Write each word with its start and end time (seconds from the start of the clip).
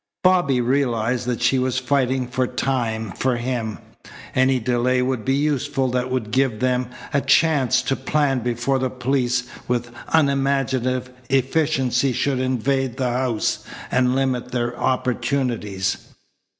Bobby 0.23 0.61
realized 0.61 1.27
that 1.27 1.43
she 1.43 1.59
was 1.59 1.77
fighting 1.77 2.25
for 2.27 2.47
time 2.47 3.11
for 3.11 3.37
him. 3.37 3.77
Any 4.33 4.57
delay 4.59 5.03
would 5.03 5.23
be 5.23 5.35
useful 5.35 5.89
that 5.89 6.09
would 6.09 6.31
give 6.31 6.59
them 6.59 6.87
a 7.13 7.21
chance 7.21 7.83
to 7.83 7.95
plan 7.95 8.39
before 8.39 8.79
the 8.79 8.89
police 8.89 9.43
with 9.67 9.91
unimaginative 10.07 11.11
efficiency 11.29 12.13
should 12.13 12.39
invade 12.39 12.97
the 12.97 13.11
house 13.11 13.63
and 13.91 14.15
limit 14.15 14.49
their 14.51 14.75
opportunities. 14.75 15.97